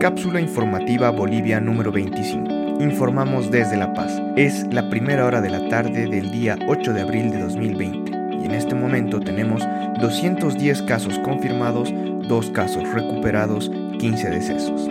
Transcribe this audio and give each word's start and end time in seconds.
Cápsula 0.00 0.42
informativa 0.42 1.10
Bolivia 1.10 1.58
número 1.58 1.90
25. 1.90 2.82
Informamos 2.82 3.50
desde 3.50 3.78
La 3.78 3.94
Paz. 3.94 4.20
Es 4.36 4.66
la 4.70 4.90
primera 4.90 5.24
hora 5.24 5.40
de 5.40 5.48
la 5.48 5.68
tarde 5.70 6.06
del 6.06 6.30
día 6.30 6.58
8 6.68 6.92
de 6.92 7.00
abril 7.00 7.30
de 7.30 7.40
2020 7.40 8.10
y 8.42 8.44
en 8.44 8.50
este 8.50 8.74
momento 8.74 9.20
tenemos 9.20 9.62
210 9.98 10.82
casos 10.82 11.18
confirmados, 11.20 11.94
2 12.28 12.50
casos 12.50 12.86
recuperados, 12.92 13.70
15 13.98 14.28
decesos. 14.28 14.86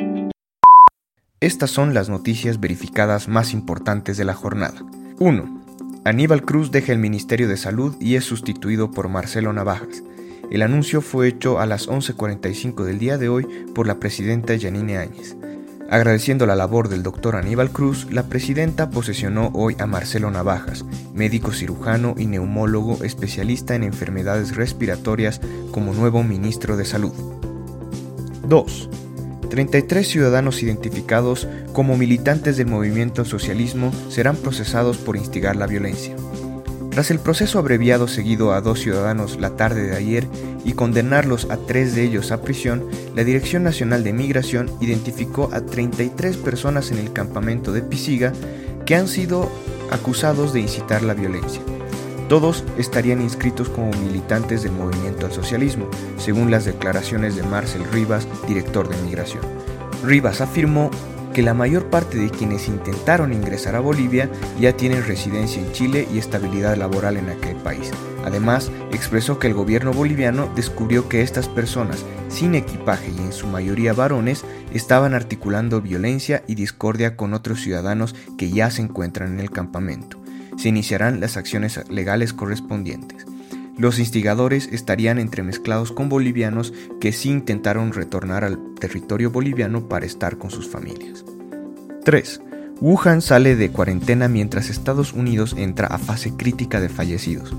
Estas 1.39 1.69
son 1.69 1.93
las 1.93 2.09
noticias 2.09 2.59
verificadas 2.59 3.27
más 3.27 3.53
importantes 3.53 4.17
de 4.17 4.25
la 4.25 4.33
jornada. 4.33 4.83
1. 5.19 5.63
Aníbal 6.03 6.41
Cruz 6.41 6.71
deja 6.71 6.91
el 6.91 6.99
Ministerio 6.99 7.47
de 7.47 7.57
Salud 7.57 7.95
y 7.99 8.15
es 8.15 8.23
sustituido 8.23 8.89
por 8.89 9.07
Marcelo 9.07 9.53
Navajas. 9.53 10.01
El 10.51 10.61
anuncio 10.61 11.01
fue 11.01 11.27
hecho 11.27 11.59
a 11.59 11.65
las 11.65 11.89
11.45 11.89 12.83
del 12.83 12.99
día 12.99 13.17
de 13.17 13.29
hoy 13.29 13.45
por 13.73 13.87
la 13.87 13.99
presidenta 13.99 14.55
Yanine 14.55 14.97
Áñez. 14.97 15.35
Agradeciendo 15.89 16.45
la 16.45 16.55
labor 16.55 16.89
del 16.89 17.03
doctor 17.03 17.35
Aníbal 17.35 17.71
Cruz, 17.71 18.07
la 18.11 18.23
presidenta 18.23 18.89
posesionó 18.89 19.51
hoy 19.53 19.75
a 19.79 19.85
Marcelo 19.85 20.31
Navajas, 20.31 20.85
médico 21.13 21.51
cirujano 21.51 22.15
y 22.17 22.25
neumólogo 22.25 23.03
especialista 23.03 23.75
en 23.75 23.83
enfermedades 23.83 24.55
respiratorias, 24.55 25.41
como 25.71 25.93
nuevo 25.93 26.23
ministro 26.23 26.77
de 26.77 26.85
Salud. 26.85 27.13
2. 28.47 28.89
33 29.49 30.07
ciudadanos 30.07 30.63
identificados 30.63 31.47
como 31.73 31.97
militantes 31.97 32.57
del 32.57 32.67
movimiento 32.67 33.25
socialismo 33.25 33.91
serán 34.09 34.37
procesados 34.37 34.97
por 34.97 35.17
instigar 35.17 35.55
la 35.55 35.67
violencia. 35.67 36.15
Tras 36.95 37.11
el 37.11 37.19
proceso 37.19 37.59
abreviado 37.59 38.07
seguido 38.07 38.53
a 38.53 38.61
dos 38.61 38.79
ciudadanos 38.79 39.37
la 39.37 39.57
tarde 39.57 39.83
de 39.83 39.97
ayer 39.97 40.29
y 40.63 40.71
condenarlos 40.71 41.45
a 41.51 41.57
tres 41.57 41.93
de 41.93 42.03
ellos 42.03 42.31
a 42.31 42.41
prisión, 42.41 42.85
la 43.13 43.25
Dirección 43.25 43.63
Nacional 43.63 44.05
de 44.05 44.13
Migración 44.13 44.71
identificó 44.79 45.49
a 45.51 45.59
33 45.59 46.37
personas 46.37 46.91
en 46.91 46.99
el 46.99 47.11
campamento 47.11 47.73
de 47.73 47.81
Pisiga 47.81 48.31
que 48.85 48.95
han 48.95 49.09
sido 49.09 49.51
acusados 49.91 50.53
de 50.53 50.61
incitar 50.61 51.03
la 51.03 51.13
violencia. 51.13 51.59
Todos 52.29 52.63
estarían 52.77 53.21
inscritos 53.21 53.67
como 53.67 53.91
militantes 53.91 54.63
del 54.63 54.71
movimiento 54.71 55.25
al 55.25 55.33
socialismo, 55.33 55.89
según 56.17 56.49
las 56.49 56.63
declaraciones 56.63 57.35
de 57.35 57.43
Marcel 57.43 57.83
Rivas, 57.91 58.25
director 58.47 58.87
de 58.87 58.95
Migración. 59.03 59.43
Rivas 60.01 60.39
afirmó 60.39 60.91
que 61.35 61.41
la 61.41 61.53
mayor 61.53 61.89
parte 61.89 62.17
de 62.17 62.29
quienes 62.29 62.69
intentaron 62.69 63.33
ingresar 63.33 63.75
a 63.75 63.81
Bolivia 63.81 64.29
ya 64.57 64.71
tienen 64.71 65.05
residencia 65.05 65.61
en 65.61 65.69
Chile 65.73 66.07
y 66.13 66.17
estabilidad 66.17 66.77
laboral 66.77 67.17
en 67.17 67.27
aquel 67.27 67.57
país. 67.57 67.91
Además, 68.23 68.71
expresó 68.93 69.37
que 69.37 69.47
el 69.47 69.53
gobierno 69.53 69.91
boliviano 69.91 70.49
descubrió 70.55 71.09
que 71.09 71.21
estas 71.23 71.49
personas, 71.49 72.05
sin 72.29 72.55
equipaje 72.55 73.11
y 73.11 73.17
en 73.19 73.33
su 73.33 73.47
mayoría 73.47 73.91
varones, 73.91 74.45
estaban 74.73 75.13
articulando 75.13 75.81
violencia 75.81 76.41
y 76.47 76.55
discordia 76.55 77.17
con 77.17 77.33
otros 77.33 77.59
ciudadanos 77.59 78.15
que 78.37 78.49
ya 78.49 78.71
se 78.71 78.83
encuentran 78.83 79.33
en 79.33 79.41
el 79.41 79.51
campamento. 79.51 80.17
Se 80.55 80.69
iniciarán 80.69 81.19
las 81.19 81.35
acciones 81.35 81.81
legales 81.89 82.31
correspondientes. 82.31 83.25
Los 83.77 83.99
instigadores 83.99 84.69
estarían 84.71 85.19
entremezclados 85.19 85.91
con 85.91 86.07
bolivianos 86.07 86.73
que 87.01 87.11
sí 87.11 87.29
intentaron 87.29 87.91
retornar 87.91 88.45
al 88.45 88.57
territorio 88.79 89.31
boliviano 89.31 89.89
para 89.89 90.05
estar 90.05 90.37
con 90.37 90.49
sus 90.49 90.69
familias. 90.69 91.25
3. 92.05 92.41
Wuhan 92.79 93.21
sale 93.21 93.55
de 93.55 93.69
cuarentena 93.69 94.29
mientras 94.29 94.69
Estados 94.69 95.11
Unidos 95.11 95.55
entra 95.57 95.87
a 95.87 95.97
fase 95.97 96.31
crítica 96.37 96.79
de 96.79 96.87
fallecidos. 96.87 97.53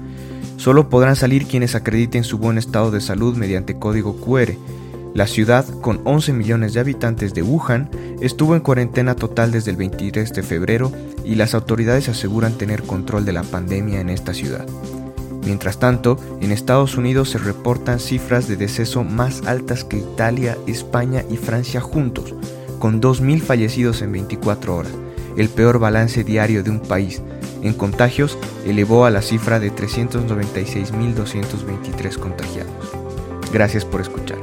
Solo 0.56 0.88
podrán 0.88 1.16
salir 1.16 1.46
quienes 1.46 1.74
acrediten 1.74 2.24
su 2.24 2.38
buen 2.38 2.56
estado 2.56 2.90
de 2.90 3.02
salud 3.02 3.36
mediante 3.36 3.78
código 3.78 4.16
QR. 4.16 4.54
La 5.14 5.26
ciudad, 5.26 5.66
con 5.80 6.00
11 6.04 6.32
millones 6.32 6.72
de 6.72 6.80
habitantes 6.80 7.34
de 7.34 7.42
Wuhan, 7.42 7.90
estuvo 8.20 8.54
en 8.54 8.60
cuarentena 8.60 9.16
total 9.16 9.52
desde 9.52 9.70
el 9.70 9.76
23 9.76 10.32
de 10.32 10.42
febrero 10.42 10.92
y 11.24 11.34
las 11.34 11.54
autoridades 11.54 12.08
aseguran 12.08 12.56
tener 12.56 12.82
control 12.82 13.26
de 13.26 13.32
la 13.32 13.42
pandemia 13.42 14.00
en 14.00 14.08
esta 14.08 14.32
ciudad. 14.32 14.66
Mientras 15.46 15.78
tanto, 15.78 16.18
en 16.40 16.50
Estados 16.50 16.96
Unidos 16.96 17.30
se 17.30 17.38
reportan 17.38 18.00
cifras 18.00 18.48
de 18.48 18.56
deceso 18.56 19.04
más 19.04 19.46
altas 19.46 19.84
que 19.84 19.98
Italia, 19.98 20.58
España 20.66 21.22
y 21.30 21.36
Francia 21.36 21.80
juntos, 21.80 22.34
con 22.80 23.00
2.000 23.00 23.40
fallecidos 23.40 24.02
en 24.02 24.10
24 24.10 24.74
horas, 24.74 24.90
el 25.36 25.48
peor 25.48 25.78
balance 25.78 26.24
diario 26.24 26.64
de 26.64 26.70
un 26.70 26.80
país. 26.80 27.22
En 27.62 27.74
contagios, 27.74 28.36
elevó 28.66 29.04
a 29.04 29.10
la 29.10 29.22
cifra 29.22 29.60
de 29.60 29.72
396.223 29.72 32.18
contagiados. 32.18 32.90
Gracias 33.52 33.84
por 33.84 34.00
escuchar. 34.00 34.38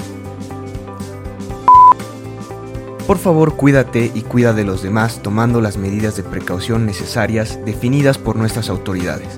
Por 3.05 3.17
favor, 3.17 3.57
cuídate 3.57 4.09
y 4.15 4.21
cuida 4.21 4.53
de 4.53 4.63
los 4.63 4.81
demás 4.81 5.21
tomando 5.21 5.59
las 5.59 5.75
medidas 5.75 6.15
de 6.15 6.23
precaución 6.23 6.85
necesarias 6.85 7.59
definidas 7.65 8.17
por 8.17 8.37
nuestras 8.37 8.69
autoridades. 8.69 9.37